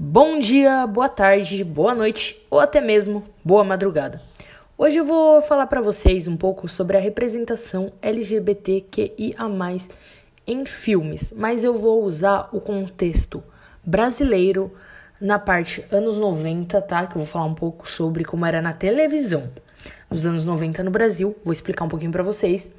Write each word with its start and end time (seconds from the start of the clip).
Bom 0.00 0.38
dia, 0.38 0.86
boa 0.86 1.08
tarde, 1.08 1.64
boa 1.64 1.92
noite 1.92 2.40
ou 2.48 2.60
até 2.60 2.80
mesmo 2.80 3.24
boa 3.44 3.64
madrugada. 3.64 4.22
Hoje 4.78 4.98
eu 4.98 5.04
vou 5.04 5.42
falar 5.42 5.66
para 5.66 5.80
vocês 5.80 6.28
um 6.28 6.36
pouco 6.36 6.68
sobre 6.68 6.96
a 6.96 7.00
representação 7.00 7.92
LGBTQIA+ 8.00 9.34
em 10.46 10.64
filmes, 10.64 11.34
mas 11.36 11.64
eu 11.64 11.74
vou 11.74 12.04
usar 12.04 12.48
o 12.52 12.60
contexto 12.60 13.42
brasileiro 13.84 14.72
na 15.20 15.36
parte 15.36 15.84
anos 15.90 16.16
90, 16.16 16.80
tá? 16.82 17.04
Que 17.08 17.16
eu 17.16 17.22
vou 17.22 17.26
falar 17.26 17.46
um 17.46 17.54
pouco 17.54 17.90
sobre 17.90 18.24
como 18.24 18.46
era 18.46 18.62
na 18.62 18.72
televisão 18.72 19.50
nos 20.08 20.24
anos 20.24 20.44
90 20.44 20.84
no 20.84 20.92
Brasil, 20.92 21.36
vou 21.44 21.52
explicar 21.52 21.84
um 21.84 21.88
pouquinho 21.88 22.12
para 22.12 22.22
vocês 22.22 22.72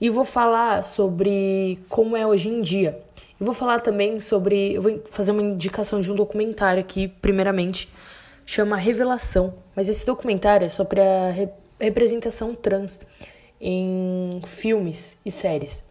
e 0.00 0.08
vou 0.08 0.24
falar 0.24 0.84
sobre 0.84 1.80
como 1.88 2.16
é 2.16 2.24
hoje 2.24 2.48
em 2.48 2.62
dia 2.62 2.96
e 3.40 3.44
vou 3.44 3.54
falar 3.54 3.80
também 3.80 4.20
sobre. 4.20 4.74
Eu 4.74 4.82
vou 4.82 5.02
fazer 5.10 5.32
uma 5.32 5.42
indicação 5.42 6.00
de 6.00 6.12
um 6.12 6.14
documentário 6.14 6.80
aqui, 6.80 7.08
primeiramente, 7.08 7.90
chama 8.44 8.76
Revelação. 8.76 9.54
Mas 9.74 9.88
esse 9.88 10.04
documentário 10.04 10.66
é 10.66 10.68
sobre 10.68 11.00
a 11.00 11.30
re 11.30 11.48
representação 11.80 12.54
trans 12.54 13.00
em 13.58 14.42
filmes 14.44 15.18
e 15.24 15.30
séries. 15.30 15.88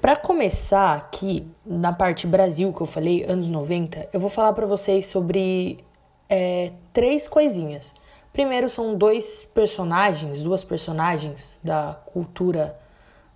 Para 0.00 0.14
começar 0.14 0.94
aqui, 0.94 1.44
na 1.66 1.92
parte 1.92 2.28
Brasil 2.28 2.72
que 2.72 2.80
eu 2.80 2.86
falei, 2.86 3.24
anos 3.24 3.48
90, 3.48 4.08
eu 4.12 4.20
vou 4.20 4.30
falar 4.30 4.52
para 4.52 4.64
vocês 4.64 5.06
sobre 5.06 5.84
é, 6.28 6.70
três 6.92 7.26
coisinhas. 7.26 7.92
Primeiro 8.32 8.68
são 8.68 8.96
dois 8.96 9.42
personagens, 9.42 10.40
duas 10.40 10.62
personagens 10.62 11.58
da 11.64 11.98
cultura 12.06 12.78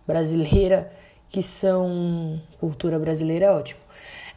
brasileira 0.06 0.92
que 1.32 1.42
são. 1.42 2.40
Cultura 2.60 2.98
brasileira 2.98 3.46
é 3.46 3.50
ótimo. 3.50 3.80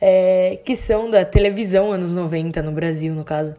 É, 0.02 0.60
que 0.66 0.76
são 0.76 1.10
da 1.12 1.24
televisão 1.26 1.92
anos 1.92 2.14
90 2.14 2.62
no 2.62 2.72
Brasil, 2.72 3.14
no 3.14 3.24
caso. 3.24 3.54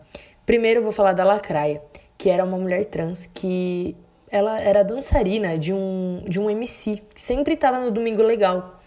Primeiro 0.45 0.81
eu 0.81 0.83
vou 0.83 0.93
falar 0.93 1.13
da 1.13 1.25
Lacraia, 1.25 1.83
que 2.17 2.31
era 2.31 2.45
uma 2.45 2.57
mulher 2.57 2.85
trans 2.87 3.27
que 3.27 3.97
ela 4.31 4.61
era 4.61 4.83
dançarina 4.83 5.57
de 5.59 5.73
um, 5.73 6.25
de 6.27 6.41
um 6.41 6.49
MC, 6.51 7.03
que 7.15 7.21
sempre 7.21 7.55
estava 7.55 7.79
no 7.79 7.91
Domingo 7.91 8.23
Legal. 8.23 8.81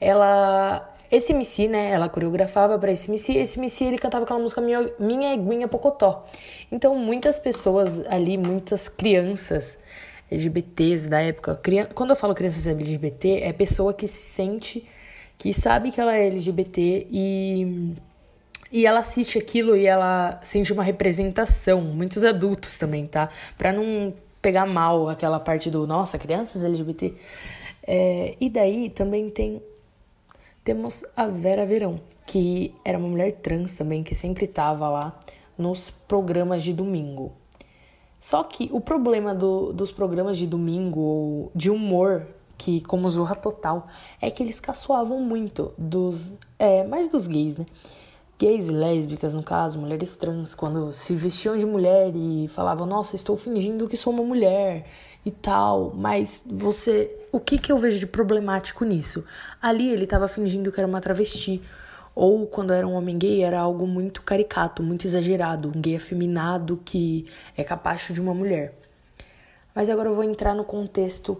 Ela. 0.00 0.92
Esse 1.10 1.32
MC, 1.32 1.68
né? 1.68 1.90
Ela 1.92 2.08
coreografava 2.08 2.78
para 2.78 2.90
esse 2.90 3.08
MC. 3.08 3.38
Esse 3.38 3.58
MC 3.58 3.84
ele 3.84 3.98
cantava 3.98 4.24
aquela 4.24 4.40
música 4.40 4.60
Minha, 4.60 4.90
Minha 4.98 5.34
Eguinha 5.34 5.68
Pocotó. 5.68 6.26
Então 6.70 6.94
muitas 6.96 7.38
pessoas 7.38 8.04
ali, 8.08 8.36
muitas 8.36 8.88
crianças 8.88 9.80
LGBTs 10.30 11.08
da 11.08 11.20
época. 11.20 11.60
Quando 11.94 12.10
eu 12.10 12.16
falo 12.16 12.34
crianças 12.34 12.66
LGBT, 12.66 13.40
é 13.42 13.52
pessoa 13.52 13.94
que 13.94 14.06
se 14.06 14.22
sente, 14.22 14.86
que 15.38 15.52
sabe 15.52 15.90
que 15.90 16.00
ela 16.00 16.16
é 16.16 16.26
LGBT 16.26 17.06
e, 17.10 17.94
e 18.72 18.86
ela 18.86 19.00
assiste 19.00 19.38
aquilo 19.38 19.76
e 19.76 19.86
ela 19.86 20.40
sente 20.42 20.72
uma 20.72 20.82
representação. 20.82 21.80
Muitos 21.80 22.24
adultos 22.24 22.76
também, 22.76 23.06
tá? 23.06 23.30
Pra 23.56 23.72
não 23.72 24.12
pegar 24.42 24.66
mal 24.66 25.08
aquela 25.08 25.40
parte 25.40 25.70
do 25.70 25.86
nossa, 25.86 26.18
crianças 26.18 26.64
LGBT. 26.64 27.14
É, 27.86 28.34
e 28.40 28.50
daí 28.50 28.90
também 28.90 29.30
tem 29.30 29.62
temos 30.66 31.04
a 31.16 31.28
Vera 31.28 31.64
Verão, 31.64 32.00
que 32.26 32.74
era 32.84 32.98
uma 32.98 33.06
mulher 33.06 33.30
trans 33.34 33.74
também, 33.74 34.02
que 34.02 34.16
sempre 34.16 34.48
tava 34.48 34.88
lá 34.88 35.16
nos 35.56 35.90
programas 35.90 36.60
de 36.60 36.72
domingo. 36.72 37.32
Só 38.20 38.42
que 38.42 38.68
o 38.72 38.80
problema 38.80 39.34
do, 39.34 39.72
dos 39.72 39.92
programas 39.92 40.36
de 40.36 40.46
domingo 40.46 41.00
ou 41.00 41.52
de 41.54 41.70
humor, 41.70 42.26
que 42.56 42.80
como 42.82 43.08
Zorra 43.10 43.34
Total, 43.34 43.86
é 44.20 44.30
que 44.30 44.42
eles 44.42 44.58
caçoavam 44.60 45.20
muito 45.20 45.72
dos. 45.76 46.34
É, 46.58 46.84
mais 46.84 47.06
dos 47.06 47.26
gays, 47.26 47.56
né? 47.56 47.66
Gays 48.38 48.68
e 48.68 48.72
lésbicas, 48.72 49.34
no 49.34 49.42
caso, 49.42 49.78
mulheres 49.78 50.14
trans, 50.16 50.54
quando 50.54 50.92
se 50.92 51.14
vestiam 51.14 51.56
de 51.56 51.64
mulher 51.64 52.12
e 52.14 52.48
falavam, 52.48 52.86
nossa, 52.86 53.16
estou 53.16 53.34
fingindo 53.36 53.88
que 53.88 53.96
sou 53.96 54.12
uma 54.12 54.22
mulher 54.22 54.86
e 55.24 55.30
tal. 55.30 55.92
Mas 55.94 56.42
você. 56.44 57.14
O 57.32 57.40
que, 57.40 57.58
que 57.58 57.72
eu 57.72 57.78
vejo 57.78 57.98
de 57.98 58.06
problemático 58.06 58.84
nisso? 58.84 59.24
Ali 59.60 59.90
ele 59.90 60.04
estava 60.04 60.28
fingindo 60.28 60.70
que 60.70 60.80
era 60.80 60.86
uma 60.86 61.00
travesti 61.00 61.62
ou 62.16 62.46
quando 62.46 62.72
era 62.72 62.88
um 62.88 62.94
homem 62.94 63.18
gay, 63.18 63.44
era 63.44 63.60
algo 63.60 63.86
muito 63.86 64.22
caricato, 64.22 64.82
muito 64.82 65.06
exagerado, 65.06 65.68
um 65.68 65.78
gay 65.78 65.96
afeminado 65.96 66.80
que 66.82 67.26
é 67.54 67.62
capaz 67.62 68.08
de 68.10 68.18
uma 68.18 68.32
mulher. 68.32 68.74
Mas 69.74 69.90
agora 69.90 70.08
eu 70.08 70.14
vou 70.14 70.24
entrar 70.24 70.54
no 70.54 70.64
contexto 70.64 71.38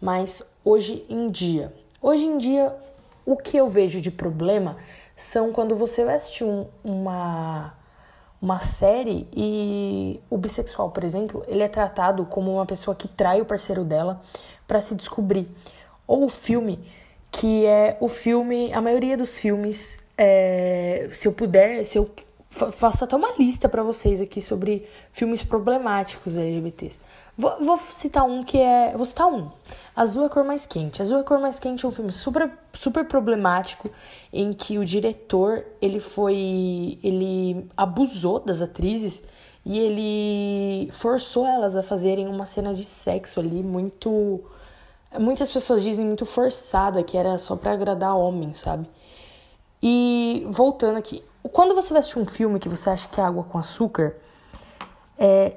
mais 0.00 0.40
hoje 0.64 1.04
em 1.10 1.28
dia. 1.28 1.74
Hoje 2.00 2.24
em 2.24 2.38
dia, 2.38 2.72
o 3.26 3.36
que 3.36 3.56
eu 3.56 3.66
vejo 3.66 4.00
de 4.00 4.12
problema 4.12 4.76
são 5.16 5.52
quando 5.52 5.74
você 5.74 6.02
assistir 6.02 6.44
um, 6.44 6.68
uma, 6.84 7.74
uma 8.40 8.60
série 8.60 9.26
e 9.32 10.20
o 10.30 10.38
bissexual, 10.38 10.92
por 10.92 11.02
exemplo, 11.02 11.44
ele 11.48 11.64
é 11.64 11.68
tratado 11.68 12.24
como 12.26 12.54
uma 12.54 12.66
pessoa 12.66 12.94
que 12.94 13.08
trai 13.08 13.40
o 13.40 13.44
parceiro 13.44 13.84
dela 13.84 14.20
para 14.68 14.80
se 14.80 14.94
descobrir. 14.94 15.48
Ou 16.06 16.26
o 16.26 16.30
filme, 16.30 16.78
que 17.32 17.66
é 17.66 17.96
o 18.00 18.06
filme, 18.06 18.72
a 18.72 18.80
maioria 18.80 19.16
dos 19.16 19.36
filmes 19.36 19.98
é, 20.22 21.08
se 21.10 21.26
eu 21.26 21.32
puder, 21.32 21.84
se 21.84 21.98
eu 21.98 22.08
faço 22.70 23.04
até 23.04 23.16
uma 23.16 23.32
lista 23.36 23.68
para 23.68 23.82
vocês 23.82 24.20
aqui 24.20 24.40
sobre 24.40 24.86
filmes 25.10 25.42
problemáticos 25.42 26.38
LGBTs. 26.38 27.00
Vou, 27.36 27.56
vou, 27.60 27.76
citar 27.76 28.24
um 28.24 28.44
que 28.44 28.58
é. 28.58 28.92
Vou 28.94 29.04
citar 29.04 29.26
um. 29.26 29.50
Azul 29.96 30.26
é 30.26 30.28
cor 30.28 30.44
mais 30.44 30.64
quente. 30.64 31.02
Azul 31.02 31.18
é 31.18 31.22
cor 31.24 31.40
mais 31.40 31.58
quente 31.58 31.84
é 31.84 31.88
um 31.88 31.90
filme 31.90 32.12
super, 32.12 32.50
super 32.72 33.04
problemático 33.04 33.90
em 34.32 34.52
que 34.52 34.78
o 34.78 34.84
diretor 34.84 35.64
ele 35.80 35.98
foi. 35.98 36.98
ele 37.02 37.68
abusou 37.76 38.38
das 38.38 38.62
atrizes 38.62 39.24
e 39.64 39.78
ele 39.78 40.92
forçou 40.92 41.46
elas 41.46 41.74
a 41.74 41.82
fazerem 41.82 42.28
uma 42.28 42.46
cena 42.46 42.72
de 42.72 42.84
sexo 42.84 43.40
ali 43.40 43.62
muito. 43.62 44.44
Muitas 45.18 45.50
pessoas 45.50 45.82
dizem 45.82 46.06
muito 46.06 46.24
forçada, 46.24 47.02
que 47.02 47.16
era 47.16 47.36
só 47.38 47.56
para 47.56 47.72
agradar 47.72 48.16
homens, 48.16 48.58
sabe? 48.58 48.86
E 49.82 50.46
voltando 50.48 50.96
aqui, 50.96 51.24
quando 51.50 51.74
você 51.74 51.90
vai 51.90 52.00
assistir 52.00 52.18
um 52.18 52.26
filme 52.26 52.58
que 52.58 52.68
você 52.68 52.90
acha 52.90 53.08
que 53.08 53.20
é 53.20 53.24
água 53.24 53.42
com 53.44 53.58
açúcar, 53.58 54.16
é, 55.18 55.56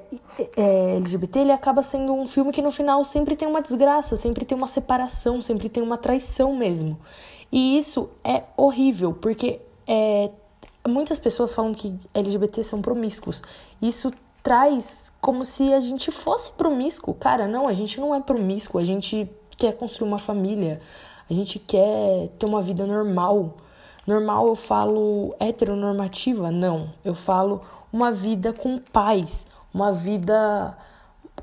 é, 0.56 0.96
LGBT, 0.96 1.40
ele 1.40 1.52
acaba 1.52 1.82
sendo 1.82 2.12
um 2.12 2.26
filme 2.26 2.52
que 2.52 2.62
no 2.62 2.70
final 2.70 3.04
sempre 3.04 3.36
tem 3.36 3.48
uma 3.48 3.62
desgraça, 3.62 4.16
sempre 4.16 4.44
tem 4.44 4.56
uma 4.56 4.66
separação, 4.66 5.40
sempre 5.40 5.68
tem 5.68 5.82
uma 5.82 5.96
traição 5.96 6.54
mesmo. 6.56 6.98
E 7.50 7.78
isso 7.78 8.10
é 8.24 8.44
horrível, 8.56 9.12
porque 9.12 9.60
é, 9.86 10.30
muitas 10.88 11.18
pessoas 11.18 11.54
falam 11.54 11.72
que 11.72 11.98
LGBT 12.14 12.62
são 12.62 12.82
promíscuos. 12.82 13.42
Isso 13.80 14.12
traz 14.42 15.12
como 15.20 15.44
se 15.44 15.72
a 15.72 15.80
gente 15.80 16.10
fosse 16.10 16.52
promíscuo. 16.52 17.14
Cara, 17.14 17.48
não, 17.48 17.66
a 17.66 17.72
gente 17.72 18.00
não 18.00 18.14
é 18.14 18.20
promíscuo, 18.20 18.80
a 18.80 18.84
gente 18.84 19.28
quer 19.56 19.72
construir 19.72 20.06
uma 20.08 20.18
família, 20.18 20.80
a 21.28 21.34
gente 21.34 21.58
quer 21.58 22.28
ter 22.38 22.46
uma 22.46 22.62
vida 22.62 22.86
normal. 22.86 23.54
Normal 24.06 24.46
eu 24.48 24.54
falo 24.54 25.34
heteronormativa? 25.40 26.50
Não. 26.50 26.92
Eu 27.04 27.14
falo 27.14 27.62
uma 27.92 28.12
vida 28.12 28.52
com 28.52 28.78
paz, 28.78 29.46
uma 29.74 29.92
vida 29.92 30.76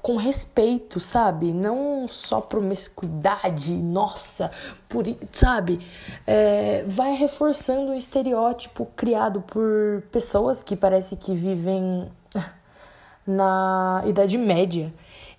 com 0.02 0.16
respeito, 0.16 1.00
sabe? 1.00 1.54
Não 1.54 2.08
só 2.08 2.42
promiscuidade, 2.42 3.76
nossa, 3.76 4.52
por, 4.90 5.06
sabe? 5.32 5.86
É, 6.26 6.84
vai 6.88 7.14
reforçando 7.16 7.92
um 7.92 7.96
estereótipo 7.96 8.86
criado 8.96 9.42
por 9.42 10.04
pessoas 10.12 10.64
que 10.64 10.76
parece 10.76 11.16
que 11.16 11.34
vivem 11.36 12.12
na 13.28 14.04
Idade 14.06 14.38
Média. 14.38 14.94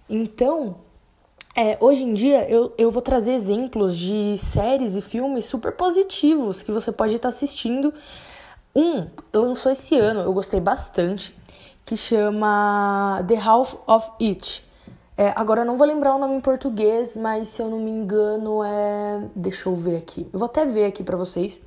Então, 0.09 0.77
é, 1.57 1.77
hoje 1.81 2.05
em 2.05 2.13
dia 2.13 2.49
eu, 2.51 2.73
eu 2.77 2.91
vou 2.91 3.01
trazer 3.01 3.33
exemplos 3.33 3.97
de 3.97 4.37
séries 4.39 4.95
e 4.95 5.01
filmes 5.01 5.45
super 5.45 5.73
positivos 5.73 6.63
que 6.63 6.73
você 6.73 6.91
pode 6.91 7.17
estar 7.17 7.29
assistindo. 7.29 7.93
Um 8.75 9.07
lançou 9.33 9.71
esse 9.71 9.97
ano, 9.97 10.21
eu 10.21 10.33
gostei 10.33 10.61
bastante, 10.61 11.35
que 11.85 11.97
chama 11.97 13.25
The 13.29 13.37
House 13.37 13.77
of 13.87 14.11
It. 14.21 14.65
É, 15.17 15.33
agora 15.37 15.61
eu 15.61 15.65
não 15.65 15.79
vou 15.79 15.87
lembrar 15.87 16.17
o 16.17 16.19
nome 16.19 16.35
em 16.35 16.41
português, 16.41 17.17
mas 17.17 17.51
se 17.51 17.63
eu 17.63 17.69
não 17.69 17.79
me 17.79 17.91
engano 17.91 18.65
é. 18.65 19.29
Deixa 19.37 19.69
eu 19.69 19.75
ver 19.77 19.97
aqui. 19.97 20.27
Eu 20.33 20.39
vou 20.41 20.47
até 20.47 20.67
ver 20.67 20.87
aqui 20.87 21.05
pra 21.05 21.17
vocês. 21.17 21.63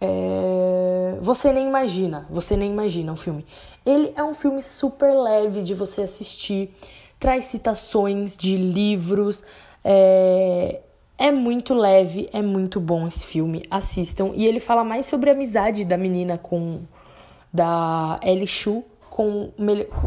É... 0.00 1.18
Você 1.20 1.52
nem 1.52 1.68
imagina, 1.68 2.26
você 2.30 2.56
nem 2.56 2.72
imagina 2.72 3.12
o 3.12 3.16
filme. 3.16 3.44
Ele 3.84 4.12
é 4.16 4.24
um 4.24 4.32
filme 4.32 4.62
super 4.62 5.14
leve 5.14 5.62
de 5.62 5.74
você 5.74 6.02
assistir 6.02 6.74
traz 7.22 7.44
citações 7.44 8.36
de 8.36 8.56
livros. 8.56 9.44
É, 9.84 10.80
é 11.16 11.30
muito 11.30 11.72
leve, 11.72 12.28
é 12.32 12.42
muito 12.42 12.80
bom 12.80 13.06
esse 13.06 13.24
filme. 13.24 13.62
Assistam. 13.70 14.32
E 14.34 14.44
ele 14.44 14.58
fala 14.58 14.82
mais 14.82 15.06
sobre 15.06 15.30
a 15.30 15.32
amizade 15.32 15.84
da 15.84 15.96
menina 15.96 16.36
com. 16.36 16.80
da 17.52 18.18
Ellie 18.24 18.48
Shu 18.48 18.84
com 19.08 19.52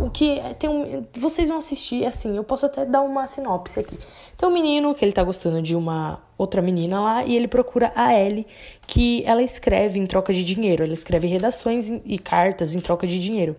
o 0.03 0.09
que 0.09 0.39
é, 0.39 0.55
tem 0.55 0.67
um, 0.67 1.05
vocês 1.13 1.47
vão 1.47 1.59
assistir 1.59 2.03
assim, 2.05 2.35
eu 2.35 2.43
posso 2.43 2.65
até 2.65 2.83
dar 2.83 3.01
uma 3.01 3.27
sinopse 3.27 3.79
aqui. 3.79 3.99
Tem 4.35 4.49
um 4.49 4.51
menino 4.51 4.95
que 4.95 5.05
ele 5.05 5.11
tá 5.11 5.23
gostando 5.23 5.61
de 5.61 5.75
uma 5.75 6.19
outra 6.35 6.59
menina 6.59 6.99
lá 6.99 7.23
e 7.23 7.35
ele 7.35 7.47
procura 7.47 7.93
a 7.95 8.19
Ellie, 8.19 8.47
que 8.87 9.23
ela 9.27 9.43
escreve 9.43 9.99
em 9.99 10.07
troca 10.07 10.33
de 10.33 10.43
dinheiro, 10.43 10.83
ela 10.83 10.93
escreve 10.93 11.27
redações 11.27 11.87
e 12.03 12.17
cartas 12.17 12.73
em 12.73 12.79
troca 12.79 13.05
de 13.05 13.19
dinheiro. 13.19 13.55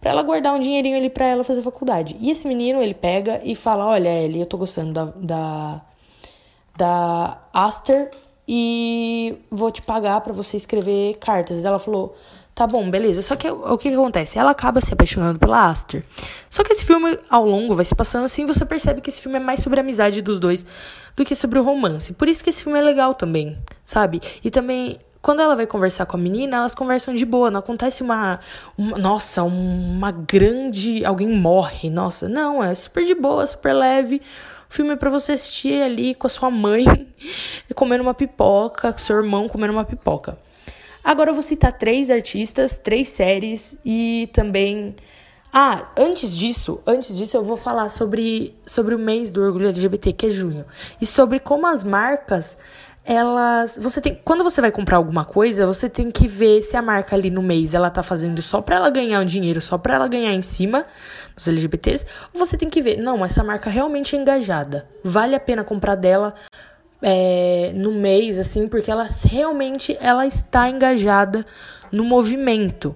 Pra 0.00 0.10
ela 0.12 0.22
guardar 0.22 0.54
um 0.54 0.60
dinheirinho 0.60 0.96
ali 0.96 1.10
pra 1.10 1.26
ela 1.26 1.42
fazer 1.42 1.62
faculdade. 1.62 2.16
E 2.20 2.30
esse 2.30 2.46
menino, 2.46 2.80
ele 2.82 2.94
pega 2.94 3.40
e 3.42 3.54
fala: 3.54 3.86
Olha, 3.86 4.08
Ellie, 4.08 4.40
eu 4.40 4.46
tô 4.46 4.56
gostando 4.56 4.92
da, 4.92 5.04
da, 5.16 5.80
da 6.76 7.38
Aster 7.52 8.10
e 8.46 9.36
vou 9.50 9.70
te 9.70 9.82
pagar 9.82 10.20
para 10.20 10.32
você 10.32 10.56
escrever 10.56 11.16
cartas. 11.18 11.58
E 11.58 11.66
ela 11.66 11.78
falou: 11.78 12.16
Tá 12.58 12.66
bom, 12.66 12.90
beleza. 12.90 13.22
Só 13.22 13.36
que 13.36 13.48
o 13.48 13.78
que, 13.78 13.88
que, 13.88 13.94
acontece? 13.94 14.36
Ela 14.36 14.50
acaba 14.50 14.80
se 14.80 14.92
apaixonando 14.92 15.38
pela 15.38 15.70
Aster. 15.70 16.04
Só 16.50 16.64
que 16.64 16.72
esse 16.72 16.84
filme, 16.84 17.16
ao 17.30 17.46
longo, 17.46 17.72
vai 17.72 17.84
se 17.84 17.94
passando 17.94 18.24
assim, 18.24 18.46
você 18.46 18.64
percebe 18.64 19.00
que 19.00 19.10
esse 19.10 19.22
filme 19.22 19.36
é 19.36 19.40
mais 19.40 19.60
sobre 19.60 19.78
a 19.78 19.82
amizade 19.82 20.20
dos 20.20 20.40
dois 20.40 20.66
do 21.14 21.24
que 21.24 21.36
sobre 21.36 21.60
o 21.60 21.62
romance. 21.62 22.14
Por 22.14 22.26
isso 22.26 22.42
que 22.42 22.50
esse 22.50 22.64
filme 22.64 22.76
é 22.76 22.82
legal 22.82 23.14
também, 23.14 23.56
sabe? 23.84 24.20
E 24.42 24.50
também, 24.50 24.98
quando 25.20 25.40
ela 25.40 25.56
vai 25.56 25.66
conversar 25.66 26.06
com 26.06 26.16
a 26.16 26.20
menina, 26.20 26.58
elas 26.58 26.74
conversam 26.74 27.14
de 27.14 27.24
boa. 27.24 27.50
Não 27.50 27.60
acontece 27.60 28.02
uma. 28.02 28.40
uma 28.76 28.98
nossa, 28.98 29.42
uma 29.42 30.10
grande. 30.10 31.04
Alguém 31.04 31.28
morre. 31.28 31.90
Nossa, 31.90 32.28
não, 32.28 32.62
é 32.62 32.74
super 32.74 33.04
de 33.04 33.14
boa, 33.14 33.46
super 33.46 33.72
leve. 33.72 34.22
O 34.70 34.74
filme 34.74 34.92
é 34.92 34.96
pra 34.96 35.08
você 35.08 35.32
assistir 35.32 35.82
ali 35.82 36.14
com 36.14 36.26
a 36.26 36.30
sua 36.30 36.50
mãe, 36.50 36.84
comendo 37.74 38.02
uma 38.02 38.14
pipoca, 38.14 38.92
com 38.92 38.98
seu 38.98 39.16
irmão 39.16 39.48
comendo 39.48 39.72
uma 39.72 39.84
pipoca. 39.84 40.38
Agora 41.02 41.30
eu 41.30 41.34
vou 41.34 41.42
citar 41.42 41.72
três 41.72 42.10
artistas, 42.10 42.76
três 42.76 43.08
séries 43.08 43.78
e 43.84 44.28
também. 44.32 44.94
Ah, 45.50 45.90
antes 45.96 46.36
disso, 46.36 46.82
antes 46.86 47.16
disso 47.16 47.34
eu 47.34 47.42
vou 47.42 47.56
falar 47.56 47.88
sobre, 47.88 48.54
sobre 48.66 48.94
o 48.94 48.98
mês 48.98 49.32
do 49.32 49.40
orgulho 49.40 49.68
LGBT, 49.68 50.12
que 50.12 50.26
é 50.26 50.30
junho. 50.30 50.66
E 51.00 51.06
sobre 51.06 51.40
como 51.40 51.66
as 51.66 51.82
marcas, 51.82 52.58
elas. 53.08 53.78
Você 53.80 54.02
tem. 54.02 54.20
Quando 54.22 54.44
você 54.44 54.60
vai 54.60 54.70
comprar 54.70 54.98
alguma 54.98 55.24
coisa, 55.24 55.66
você 55.66 55.88
tem 55.88 56.10
que 56.10 56.28
ver 56.28 56.62
se 56.62 56.76
a 56.76 56.82
marca 56.82 57.16
ali 57.16 57.30
no 57.30 57.42
mês 57.42 57.72
ela 57.72 57.88
tá 57.88 58.02
fazendo 58.02 58.42
só 58.42 58.60
pra 58.60 58.76
ela 58.76 58.90
ganhar 58.90 59.20
um 59.20 59.24
dinheiro, 59.24 59.62
só 59.62 59.78
pra 59.78 59.94
ela 59.94 60.06
ganhar 60.06 60.34
em 60.34 60.42
cima 60.42 60.84
dos 61.34 61.48
LGBTs. 61.48 62.06
Ou 62.34 62.38
você 62.38 62.58
tem 62.58 62.68
que 62.68 62.82
ver, 62.82 62.98
não, 62.98 63.24
essa 63.24 63.42
marca 63.42 63.70
realmente 63.70 64.14
é 64.14 64.18
engajada. 64.18 64.86
Vale 65.02 65.34
a 65.34 65.40
pena 65.40 65.64
comprar 65.64 65.94
dela 65.94 66.34
é, 67.00 67.72
no 67.74 67.92
mês, 67.92 68.36
assim, 68.36 68.68
porque 68.68 68.90
ela 68.90 69.08
realmente 69.24 69.96
ela 70.02 70.26
está 70.26 70.68
engajada 70.68 71.46
no 71.90 72.04
movimento. 72.04 72.94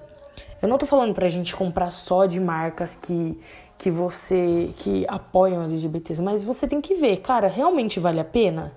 Eu 0.60 0.68
não 0.68 0.76
tô 0.76 0.84
falando 0.84 1.14
pra 1.14 1.26
gente 1.26 1.56
comprar 1.56 1.90
só 1.90 2.26
de 2.26 2.38
marcas 2.38 2.94
que, 2.94 3.40
que 3.78 3.90
você 3.90 4.68
que 4.76 5.06
apoiam 5.08 5.64
LGBTs, 5.64 6.20
mas 6.20 6.44
você 6.44 6.68
tem 6.68 6.82
que 6.82 6.96
ver, 6.96 7.16
cara, 7.16 7.48
realmente 7.48 7.98
vale 7.98 8.20
a 8.20 8.24
pena? 8.24 8.72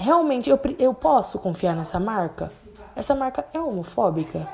Realmente 0.00 0.48
eu, 0.48 0.58
eu 0.78 0.94
posso 0.94 1.38
confiar 1.38 1.76
nessa 1.76 2.00
marca? 2.00 2.50
Essa 2.96 3.14
marca 3.14 3.44
é 3.52 3.60
homofóbica? 3.60 4.48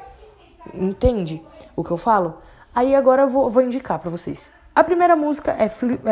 Entende 0.75 1.41
o 1.77 1.85
que 1.85 1.93
eu 1.93 1.97
falo? 1.97 2.39
Aí 2.75 2.97
agora 2.97 3.23
eu 3.23 3.29
vou, 3.29 3.49
vou 3.49 3.63
indicar 3.63 4.01
para 4.01 4.11
vocês. 4.11 4.53
A 4.75 4.83
primeira 4.83 5.15
música 5.15 5.53
é, 5.53 5.67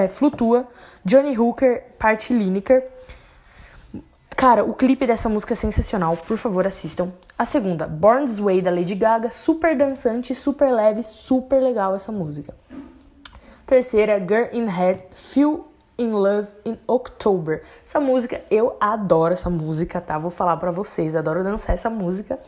é 0.04 0.06
Flutua, 0.06 0.68
Johnny 1.04 1.36
Hooker, 1.36 1.82
parte 1.98 2.32
Lineker. 2.32 2.88
Cara, 4.36 4.64
o 4.64 4.72
clipe 4.72 5.04
dessa 5.04 5.28
música 5.28 5.54
é 5.54 5.56
sensacional, 5.56 6.16
por 6.16 6.38
favor 6.38 6.64
assistam. 6.64 7.12
A 7.36 7.44
segunda, 7.44 7.88
Born 7.88 8.26
This 8.26 8.38
Way 8.38 8.62
da 8.62 8.70
Lady 8.70 8.94
Gaga, 8.94 9.32
super 9.32 9.76
dançante, 9.76 10.32
super 10.32 10.72
leve, 10.72 11.02
super 11.02 11.60
legal 11.60 11.96
essa 11.96 12.12
música. 12.12 12.54
Terceira, 13.66 14.20
Girl 14.20 14.46
in 14.52 14.66
Head, 14.66 15.02
Feel 15.12 15.73
in 15.98 16.10
Love 16.10 16.48
in 16.64 16.76
October. 16.88 17.62
Essa 17.84 18.00
música, 18.00 18.42
eu 18.50 18.76
adoro 18.80 19.32
essa 19.32 19.50
música, 19.50 20.00
tá? 20.00 20.18
Vou 20.18 20.30
falar 20.30 20.56
pra 20.56 20.70
vocês, 20.70 21.14
adoro 21.14 21.44
dançar 21.44 21.74
essa 21.74 21.90
música. 21.90 22.38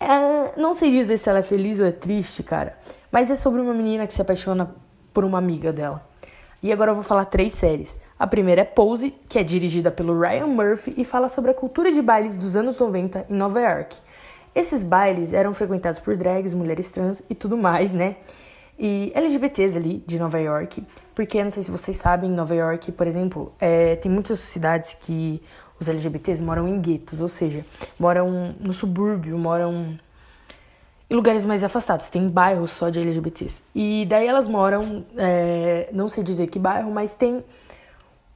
É, 0.00 0.60
não 0.60 0.74
sei 0.74 0.90
dizer 0.90 1.18
se 1.18 1.28
ela 1.28 1.38
é 1.38 1.42
feliz 1.42 1.78
ou 1.78 1.86
é 1.86 1.92
triste, 1.92 2.42
cara, 2.42 2.76
mas 3.10 3.30
é 3.30 3.36
sobre 3.36 3.60
uma 3.60 3.72
menina 3.72 4.06
que 4.06 4.12
se 4.12 4.20
apaixona 4.20 4.74
por 5.14 5.24
uma 5.24 5.38
amiga 5.38 5.72
dela. 5.72 6.02
E 6.62 6.72
agora 6.72 6.92
eu 6.92 6.94
vou 6.94 7.04
falar 7.04 7.24
três 7.24 7.52
séries. 7.52 8.00
A 8.18 8.26
primeira 8.26 8.60
é 8.60 8.64
Pose, 8.64 9.12
que 9.28 9.38
é 9.38 9.42
dirigida 9.42 9.90
pelo 9.90 10.18
Ryan 10.18 10.46
Murphy 10.46 10.94
e 10.96 11.04
fala 11.04 11.28
sobre 11.28 11.50
a 11.50 11.54
cultura 11.54 11.90
de 11.90 12.00
bailes 12.00 12.38
dos 12.38 12.56
anos 12.56 12.78
90 12.78 13.26
em 13.28 13.34
Nova 13.34 13.60
York. 13.60 13.96
Esses 14.54 14.84
bailes 14.84 15.32
eram 15.32 15.52
frequentados 15.52 15.98
por 15.98 16.16
drags, 16.16 16.54
mulheres 16.54 16.90
trans 16.90 17.22
e 17.28 17.34
tudo 17.34 17.56
mais, 17.56 17.92
né? 17.92 18.16
E 18.78 19.12
LGBTs 19.14 19.76
ali 19.76 20.02
de 20.06 20.18
Nova 20.18 20.40
York, 20.40 20.82
porque 21.14 21.42
não 21.42 21.50
sei 21.50 21.62
se 21.62 21.70
vocês 21.70 21.96
sabem, 21.96 22.30
em 22.30 22.34
Nova 22.34 22.54
York, 22.54 22.90
por 22.92 23.06
exemplo, 23.06 23.52
é, 23.60 23.96
tem 23.96 24.10
muitas 24.10 24.40
cidades 24.40 24.94
que 24.94 25.42
os 25.78 25.88
LGBTs 25.88 26.42
moram 26.42 26.68
em 26.68 26.80
guetos, 26.80 27.20
ou 27.20 27.28
seja, 27.28 27.64
moram 27.98 28.54
no 28.58 28.72
subúrbio, 28.72 29.36
moram 29.38 29.98
em 31.10 31.14
lugares 31.14 31.44
mais 31.44 31.62
afastados. 31.62 32.08
Tem 32.08 32.28
bairros 32.28 32.70
só 32.70 32.88
de 32.88 32.98
LGBTs. 32.98 33.62
E 33.74 34.06
daí 34.08 34.26
elas 34.26 34.48
moram, 34.48 35.04
é, 35.16 35.90
não 35.92 36.08
sei 36.08 36.24
dizer 36.24 36.46
que 36.46 36.58
bairro, 36.58 36.90
mas 36.90 37.14
tem 37.14 37.44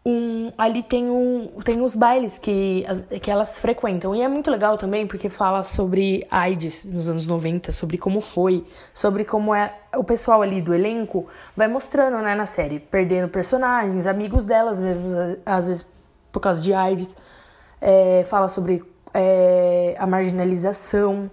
um, 0.08 0.53
ali 0.56 0.85
tem, 0.85 1.11
um, 1.11 1.49
tem 1.64 1.82
os 1.82 1.97
bailes 1.97 2.38
que, 2.38 2.85
que 3.20 3.29
elas 3.29 3.58
frequentam. 3.58 4.14
E 4.14 4.23
é 4.23 4.29
muito 4.29 4.49
legal 4.49 4.79
também 4.79 5.05
porque 5.05 5.29
fala 5.29 5.64
sobre 5.64 6.25
AIDS 6.31 6.85
nos 6.85 7.08
anos 7.08 7.26
90, 7.26 7.73
sobre 7.73 7.99
como 7.99 8.20
foi, 8.20 8.64
sobre 8.94 9.25
como 9.25 9.53
é 9.53 9.75
o 9.97 10.05
pessoal 10.05 10.43
ali 10.43 10.62
do 10.62 10.73
elenco 10.73 11.26
vai 11.56 11.67
mostrando 11.67 12.19
né, 12.19 12.37
na 12.37 12.47
série, 12.47 12.79
perdendo 12.79 13.29
personagens, 13.29 14.06
amigos 14.06 14.44
delas 14.44 14.81
mesmo, 14.81 15.08
às 15.44 15.67
vezes 15.67 15.85
por 16.31 16.38
causa 16.38 16.61
de 16.61 16.73
AIDS. 16.73 17.17
É, 17.81 18.23
fala 18.26 18.47
sobre 18.47 18.85
é, 19.12 19.97
a 19.99 20.06
marginalização. 20.06 21.29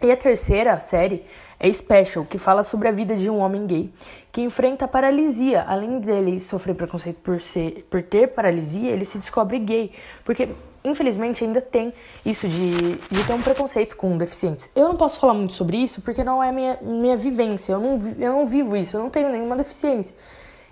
E 0.00 0.10
a 0.10 0.16
terceira 0.16 0.78
série 0.80 1.26
é 1.60 1.72
Special, 1.72 2.24
que 2.24 2.38
fala 2.38 2.62
sobre 2.62 2.88
a 2.88 2.92
vida 2.92 3.16
de 3.16 3.28
um 3.28 3.38
homem 3.38 3.66
gay 3.66 3.92
que 4.30 4.40
enfrenta 4.40 4.86
paralisia. 4.86 5.62
Além 5.62 5.98
dele 5.98 6.38
sofrer 6.40 6.74
preconceito 6.74 7.16
por, 7.16 7.40
ser, 7.40 7.86
por 7.90 8.02
ter 8.02 8.28
paralisia, 8.28 8.90
ele 8.90 9.04
se 9.04 9.18
descobre 9.18 9.58
gay. 9.58 9.92
Porque, 10.24 10.50
infelizmente, 10.84 11.42
ainda 11.42 11.60
tem 11.60 11.92
isso 12.24 12.46
de, 12.46 12.94
de 12.96 13.24
ter 13.26 13.32
um 13.32 13.42
preconceito 13.42 13.96
com 13.96 14.16
deficientes. 14.16 14.70
Eu 14.76 14.88
não 14.88 14.96
posso 14.96 15.18
falar 15.18 15.34
muito 15.34 15.52
sobre 15.52 15.76
isso 15.78 16.00
porque 16.02 16.22
não 16.22 16.42
é 16.42 16.52
minha, 16.52 16.78
minha 16.80 17.16
vivência. 17.16 17.72
Eu 17.72 17.80
não, 17.80 17.98
eu 18.18 18.32
não 18.32 18.46
vivo 18.46 18.76
isso, 18.76 18.96
eu 18.96 19.02
não 19.02 19.10
tenho 19.10 19.28
nenhuma 19.28 19.56
deficiência. 19.56 20.14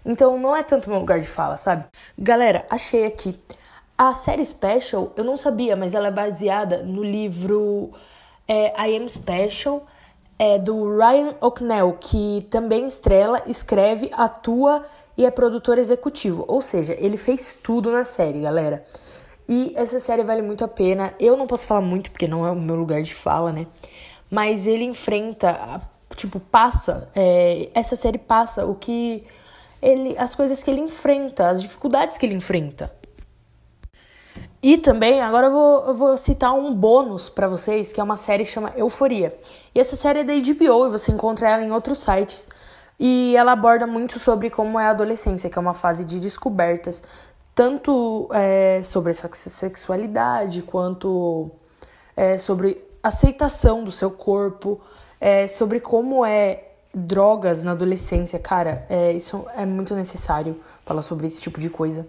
Então 0.04 0.38
não 0.38 0.54
é 0.54 0.62
tanto 0.62 0.88
meu 0.88 1.00
lugar 1.00 1.18
de 1.18 1.26
fala, 1.26 1.56
sabe? 1.56 1.84
Galera, 2.16 2.64
achei 2.70 3.04
aqui. 3.04 3.36
A 3.98 4.12
série 4.12 4.44
Special, 4.44 5.12
eu 5.16 5.24
não 5.24 5.36
sabia, 5.36 5.74
mas 5.74 5.94
ela 5.94 6.08
é 6.08 6.10
baseada 6.12 6.82
no 6.82 7.02
livro 7.02 7.90
é, 8.46 8.72
I 8.88 8.96
Am 8.96 9.08
Special 9.08 9.84
é 10.38 10.58
do 10.58 10.96
Ryan 10.96 11.34
O'Connell, 11.40 11.96
que 12.00 12.46
também 12.50 12.86
estrela, 12.86 13.42
escreve, 13.46 14.10
atua 14.12 14.84
e 15.16 15.24
é 15.24 15.30
produtor 15.30 15.78
executivo. 15.78 16.44
Ou 16.46 16.60
seja, 16.60 16.94
ele 16.98 17.16
fez 17.16 17.58
tudo 17.62 17.90
na 17.90 18.04
série, 18.04 18.42
galera. 18.42 18.84
E 19.48 19.72
essa 19.76 20.00
série 20.00 20.22
vale 20.22 20.42
muito 20.42 20.64
a 20.64 20.68
pena. 20.68 21.14
Eu 21.18 21.36
não 21.36 21.46
posso 21.46 21.66
falar 21.66 21.80
muito 21.80 22.10
porque 22.10 22.26
não 22.26 22.46
é 22.46 22.50
o 22.50 22.56
meu 22.56 22.76
lugar 22.76 23.02
de 23.02 23.14
fala, 23.14 23.52
né? 23.52 23.66
Mas 24.30 24.66
ele 24.66 24.84
enfrenta, 24.84 25.80
tipo, 26.16 26.40
passa. 26.40 27.08
É, 27.14 27.70
essa 27.72 27.96
série 27.96 28.18
passa 28.18 28.66
o 28.66 28.74
que 28.74 29.24
ele, 29.80 30.16
as 30.18 30.34
coisas 30.34 30.62
que 30.62 30.70
ele 30.70 30.80
enfrenta, 30.80 31.48
as 31.48 31.62
dificuldades 31.62 32.18
que 32.18 32.26
ele 32.26 32.34
enfrenta. 32.34 32.92
E 34.62 34.78
também, 34.78 35.20
agora 35.20 35.46
eu 35.48 35.52
vou, 35.52 35.86
eu 35.86 35.94
vou 35.94 36.18
citar 36.18 36.54
um 36.54 36.74
bônus 36.74 37.28
para 37.28 37.46
vocês, 37.46 37.92
que 37.92 38.00
é 38.00 38.04
uma 38.04 38.16
série 38.16 38.44
que 38.44 38.50
chama 38.50 38.72
Euforia. 38.76 39.36
E 39.74 39.80
essa 39.80 39.96
série 39.96 40.20
é 40.20 40.24
da 40.24 40.32
HBO 40.32 40.86
e 40.86 40.90
você 40.90 41.12
encontra 41.12 41.48
ela 41.48 41.62
em 41.62 41.70
outros 41.70 42.00
sites. 42.00 42.48
E 42.98 43.36
ela 43.36 43.52
aborda 43.52 43.86
muito 43.86 44.18
sobre 44.18 44.48
como 44.48 44.80
é 44.80 44.86
a 44.86 44.90
adolescência, 44.90 45.50
que 45.50 45.58
é 45.58 45.60
uma 45.60 45.74
fase 45.74 46.04
de 46.04 46.18
descobertas, 46.18 47.02
tanto 47.54 48.28
é, 48.32 48.82
sobre 48.82 49.12
a 49.12 49.14
sexualidade, 49.14 50.62
quanto 50.62 51.50
é, 52.16 52.38
sobre 52.38 52.82
aceitação 53.02 53.84
do 53.84 53.92
seu 53.92 54.10
corpo, 54.10 54.80
é, 55.20 55.46
sobre 55.46 55.78
como 55.80 56.24
é 56.24 56.64
drogas 56.94 57.62
na 57.62 57.72
adolescência. 57.72 58.38
Cara, 58.38 58.86
é, 58.88 59.12
isso 59.12 59.46
é 59.54 59.66
muito 59.66 59.94
necessário 59.94 60.58
falar 60.84 61.02
sobre 61.02 61.26
esse 61.26 61.40
tipo 61.40 61.60
de 61.60 61.68
coisa. 61.68 62.06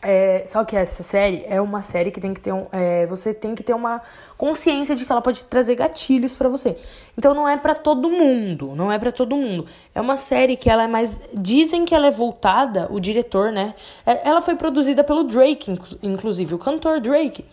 É, 0.00 0.44
só 0.46 0.64
que 0.64 0.76
essa 0.76 1.02
série 1.02 1.44
é 1.48 1.60
uma 1.60 1.82
série 1.82 2.12
que 2.12 2.20
tem 2.20 2.32
que 2.32 2.40
ter 2.40 2.52
um, 2.52 2.66
é, 2.70 3.04
você 3.06 3.34
tem 3.34 3.52
que 3.56 3.64
ter 3.64 3.74
uma 3.74 4.00
consciência 4.36 4.94
de 4.94 5.04
que 5.04 5.10
ela 5.10 5.20
pode 5.20 5.44
trazer 5.44 5.74
gatilhos 5.74 6.36
para 6.36 6.48
você. 6.48 6.78
Então 7.16 7.34
não 7.34 7.48
é 7.48 7.56
para 7.56 7.74
todo 7.74 8.08
mundo, 8.08 8.74
não 8.76 8.92
é 8.92 8.98
para 8.98 9.10
todo 9.10 9.34
mundo. 9.34 9.66
É 9.92 10.00
uma 10.00 10.16
série 10.16 10.56
que 10.56 10.70
ela 10.70 10.84
é 10.84 10.86
mais 10.86 11.20
dizem 11.34 11.84
que 11.84 11.96
ela 11.96 12.06
é 12.06 12.10
voltada, 12.12 12.86
o 12.90 13.00
diretor, 13.00 13.50
né? 13.50 13.74
É, 14.06 14.28
ela 14.28 14.40
foi 14.40 14.54
produzida 14.54 15.02
pelo 15.02 15.24
Drake, 15.24 15.76
inclusive 16.00 16.54
o 16.54 16.58
cantor 16.58 17.00
Drake. 17.00 17.44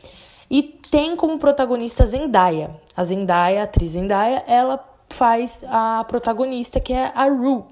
E 0.48 0.62
tem 0.92 1.16
como 1.16 1.40
protagonista 1.40 2.06
Zendaya. 2.06 2.70
A 2.96 3.04
Zendaya, 3.04 3.62
a 3.62 3.64
atriz 3.64 3.92
Zendaya, 3.92 4.44
ela 4.46 4.88
faz 5.10 5.64
a 5.68 6.06
protagonista, 6.08 6.80
que 6.80 6.94
é 6.94 7.12
a 7.16 7.26
Rue. 7.26 7.64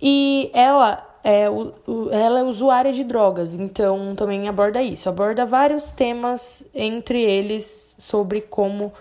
E 0.00 0.50
ela 0.54 1.04
é, 1.28 1.50
o, 1.50 1.74
ela 2.12 2.38
é 2.38 2.42
usuária 2.44 2.92
de 2.92 3.02
drogas, 3.02 3.56
então 3.56 4.14
também 4.14 4.48
aborda 4.48 4.80
isso. 4.80 5.08
Aborda 5.08 5.44
vários 5.44 5.90
temas, 5.90 6.64
entre 6.72 7.20
eles 7.20 7.96
sobre 7.98 8.40
como 8.40 8.92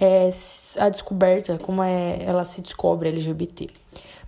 é 0.00 0.30
a 0.78 0.88
descoberta, 0.88 1.58
como 1.58 1.82
é, 1.82 2.24
ela 2.24 2.42
se 2.46 2.62
descobre 2.62 3.10
LGBT. 3.10 3.68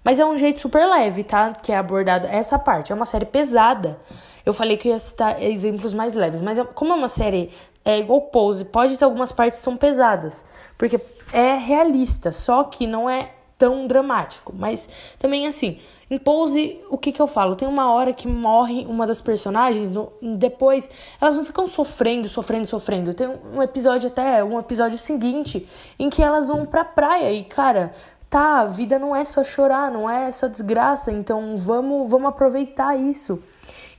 Mas 0.04 0.20
é 0.20 0.26
um 0.26 0.36
jeito 0.36 0.58
super 0.58 0.86
leve, 0.86 1.24
tá? 1.24 1.54
Que 1.54 1.72
é 1.72 1.78
abordada 1.78 2.28
essa 2.28 2.58
parte. 2.58 2.92
É 2.92 2.94
uma 2.94 3.06
série 3.06 3.24
pesada. 3.24 3.98
Eu 4.44 4.52
falei 4.52 4.76
que 4.76 4.90
ia 4.90 4.98
citar 4.98 5.42
exemplos 5.42 5.94
mais 5.94 6.14
leves, 6.14 6.42
mas 6.42 6.58
é, 6.58 6.64
como 6.64 6.92
é 6.92 6.94
uma 6.94 7.08
série 7.08 7.50
é 7.86 7.98
igual 7.98 8.20
Pose, 8.20 8.66
pode 8.66 8.98
ter 8.98 9.04
algumas 9.06 9.32
partes 9.32 9.60
que 9.60 9.64
são 9.64 9.78
pesadas, 9.78 10.44
porque 10.76 11.00
é 11.32 11.54
realista, 11.54 12.32
só 12.32 12.64
que 12.64 12.86
não 12.86 13.08
é 13.08 13.30
tão 13.56 13.86
dramático. 13.86 14.52
Mas 14.54 14.88
também 15.18 15.46
assim, 15.46 15.78
em 16.08 16.18
Pose, 16.18 16.80
o 16.88 16.96
que 16.96 17.10
que 17.10 17.20
eu 17.20 17.26
falo? 17.26 17.56
Tem 17.56 17.66
uma 17.66 17.92
hora 17.92 18.12
que 18.12 18.28
morre 18.28 18.86
uma 18.86 19.06
das 19.06 19.20
personagens, 19.20 19.90
no, 19.90 20.12
depois 20.38 20.88
elas 21.20 21.36
não 21.36 21.44
ficam 21.44 21.66
sofrendo, 21.66 22.28
sofrendo, 22.28 22.66
sofrendo. 22.66 23.12
Tem 23.12 23.28
um 23.52 23.60
episódio 23.60 24.08
até, 24.08 24.42
um 24.44 24.58
episódio 24.58 24.96
seguinte, 24.96 25.68
em 25.98 26.08
que 26.08 26.22
elas 26.22 26.46
vão 26.46 26.64
pra 26.64 26.84
praia 26.84 27.32
e, 27.32 27.42
cara, 27.42 27.92
tá, 28.30 28.60
a 28.60 28.66
vida 28.66 28.98
não 29.00 29.16
é 29.16 29.24
só 29.24 29.42
chorar, 29.42 29.90
não 29.90 30.08
é 30.08 30.30
só 30.30 30.46
desgraça, 30.46 31.10
então 31.10 31.56
vamos, 31.56 32.08
vamos 32.08 32.28
aproveitar 32.28 32.96
isso. 32.96 33.42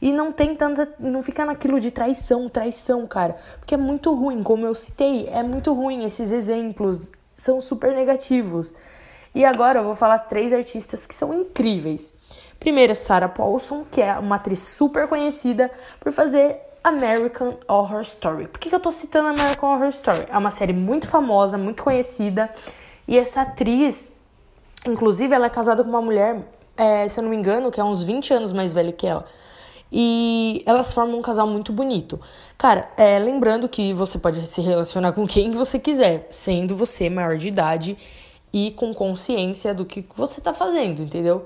E 0.02 0.14
não 0.14 0.32
tem 0.32 0.56
tanta. 0.56 0.88
Não 1.00 1.22
fica 1.24 1.44
naquilo 1.44 1.80
de 1.80 1.92
traição, 1.92 2.48
traição, 2.48 3.08
cara. 3.08 3.36
Porque 3.60 3.74
é 3.74 3.78
muito 3.78 4.14
ruim, 4.14 4.44
como 4.44 4.66
eu 4.66 4.76
citei, 4.76 5.28
é 5.28 5.42
muito 5.42 5.74
ruim. 5.74 6.06
Esses 6.06 6.32
exemplos 6.32 7.12
são 7.34 7.60
super 7.60 7.94
negativos. 7.96 8.74
E 9.38 9.46
agora 9.46 9.82
eu 9.82 9.84
vou 9.84 9.94
falar 9.94 10.18
três 10.18 10.52
artistas 10.52 11.06
que 11.06 11.14
são 11.14 11.32
incríveis. 11.32 12.16
Primeiro, 12.60 12.96
Sarah 12.96 13.30
Paulson, 13.30 13.86
que 13.92 14.02
é 14.02 14.18
uma 14.18 14.38
atriz 14.38 14.58
super 14.58 15.08
conhecida 15.08 15.70
por 16.00 16.12
fazer 16.12 16.58
American 16.84 17.54
Horror 17.68 18.02
Story. 18.02 18.48
Por 18.48 18.60
que, 18.60 18.68
que 18.68 18.74
eu 18.74 18.80
tô 18.80 18.90
citando 18.90 19.28
American 19.28 19.76
Horror 19.76 19.90
Story? 19.90 20.26
É 20.28 20.36
uma 20.36 20.50
série 20.50 20.74
muito 20.74 21.08
famosa, 21.08 21.56
muito 21.56 21.84
conhecida. 21.84 22.50
E 23.08 23.16
essa 23.16 23.42
atriz, 23.42 24.12
inclusive, 24.84 25.36
ela 25.36 25.46
é 25.46 25.50
casada 25.52 25.84
com 25.84 25.90
uma 25.92 26.02
mulher, 26.02 26.42
é, 26.76 27.08
se 27.08 27.20
eu 27.20 27.24
não 27.24 27.30
me 27.30 27.38
engano, 27.38 27.70
que 27.70 27.80
é 27.80 27.84
uns 27.84 28.02
20 28.02 28.34
anos 28.34 28.52
mais 28.52 28.74
velha 28.74 28.92
que 28.92 29.06
ela. 29.06 29.24
E 29.92 30.64
elas 30.66 30.92
formam 30.92 31.20
um 31.20 31.22
casal 31.22 31.46
muito 31.46 31.72
bonito. 31.72 32.20
Cara, 32.58 32.90
é, 32.98 33.20
lembrando 33.20 33.70
que 33.70 33.94
você 33.94 34.18
pode 34.18 34.48
se 34.48 34.62
relacionar 34.62 35.12
com 35.12 35.28
quem 35.28 35.52
você 35.52 35.78
quiser, 35.78 36.26
sendo 36.32 36.76
você 36.76 37.08
maior 37.08 37.38
de 37.38 37.50
idade 37.50 38.00
e 38.54 38.72
com 38.72 38.94
consciência 38.94 39.74
do 39.74 39.86
que 39.86 40.06
você 40.16 40.40
está 40.40 40.54
fazendo, 40.54 41.04
entendeu? 41.04 41.46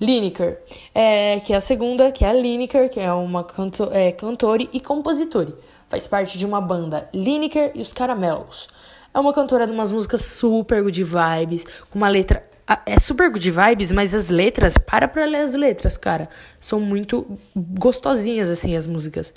Lineker, 0.00 0.58
é, 0.94 1.40
que 1.40 1.52
é 1.52 1.56
a 1.56 1.60
segunda, 1.60 2.12
que 2.12 2.24
é 2.24 2.28
a 2.28 2.32
Lineker, 2.32 2.90
que 2.90 3.00
é 3.00 3.10
uma 3.12 3.42
canto, 3.42 3.88
é, 3.92 4.12
cantora 4.12 4.66
e 4.72 4.78
compositora. 4.78 5.54
Faz 5.88 6.06
parte 6.06 6.36
de 6.36 6.44
uma 6.44 6.60
banda 6.60 7.08
Lineker 7.14 7.72
e 7.74 7.80
os 7.80 7.92
Caramelos. 7.92 8.68
É 9.14 9.18
uma 9.18 9.32
cantora 9.32 9.66
de 9.66 9.72
umas 9.72 9.90
músicas 9.90 10.20
super 10.20 10.82
good 10.82 11.02
vibes, 11.02 11.64
com 11.90 11.98
uma 11.98 12.08
letra. 12.08 12.44
É 12.84 12.98
super 12.98 13.30
good 13.30 13.50
vibes, 13.50 13.90
mas 13.90 14.12
as 14.12 14.28
letras, 14.28 14.76
para 14.76 15.08
pra 15.08 15.24
ler 15.24 15.42
as 15.42 15.54
letras, 15.54 15.96
cara. 15.96 16.28
São 16.60 16.78
muito 16.78 17.38
gostosinhas, 17.56 18.50
assim, 18.50 18.76
as 18.76 18.86
músicas. 18.86 19.32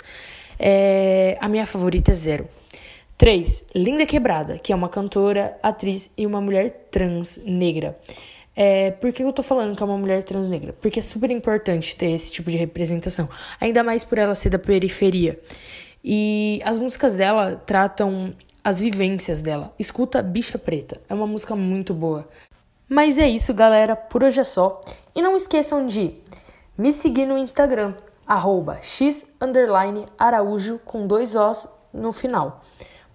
É, 0.58 1.38
a 1.40 1.48
minha 1.48 1.64
favorita 1.64 2.10
é 2.10 2.14
Zero. 2.14 2.48
3. 3.20 3.66
Linda 3.74 4.06
Quebrada, 4.06 4.56
que 4.56 4.72
é 4.72 4.74
uma 4.74 4.88
cantora, 4.88 5.54
atriz 5.62 6.10
e 6.16 6.24
uma 6.24 6.40
mulher 6.40 6.70
trans 6.90 7.38
negra. 7.44 8.00
É, 8.56 8.92
por 8.92 9.12
que 9.12 9.22
eu 9.22 9.30
tô 9.30 9.42
falando 9.42 9.76
que 9.76 9.82
é 9.82 9.84
uma 9.84 9.98
mulher 9.98 10.22
trans 10.22 10.48
negra? 10.48 10.72
Porque 10.80 11.00
é 11.00 11.02
super 11.02 11.30
importante 11.30 11.94
ter 11.94 12.12
esse 12.12 12.32
tipo 12.32 12.50
de 12.50 12.56
representação, 12.56 13.28
ainda 13.60 13.84
mais 13.84 14.04
por 14.04 14.16
ela 14.16 14.34
ser 14.34 14.48
da 14.48 14.58
periferia. 14.58 15.38
E 16.02 16.62
as 16.64 16.78
músicas 16.78 17.14
dela 17.14 17.62
tratam 17.66 18.32
as 18.64 18.80
vivências 18.80 19.38
dela. 19.42 19.74
Escuta 19.78 20.22
Bicha 20.22 20.58
Preta, 20.58 20.98
é 21.06 21.12
uma 21.12 21.26
música 21.26 21.54
muito 21.54 21.92
boa. 21.92 22.26
Mas 22.88 23.18
é 23.18 23.28
isso, 23.28 23.52
galera, 23.52 23.94
por 23.94 24.24
hoje 24.24 24.40
é 24.40 24.44
só. 24.44 24.80
E 25.14 25.20
não 25.20 25.36
esqueçam 25.36 25.86
de 25.86 26.14
me 26.74 26.90
seguir 26.90 27.26
no 27.26 27.36
Instagram, 27.36 27.92
arroba 28.26 28.78
x 28.80 29.30
araújo 30.18 30.80
com 30.86 31.06
dois 31.06 31.36
Os 31.36 31.68
no 31.92 32.12
final. 32.12 32.64